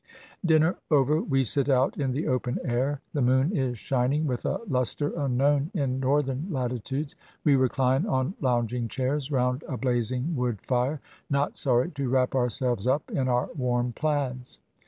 [0.43, 3.01] Dinner over, we sit out in the open air.
[3.13, 7.15] The moon is shining with a luster unknown in Northern latitudes.
[7.43, 12.87] We recUne on lounging chairs round a blazing wood lire, not sorry to wrap ourselves
[12.87, 14.59] up in our warm plaids.